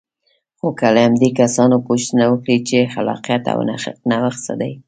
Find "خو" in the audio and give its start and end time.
0.57-0.67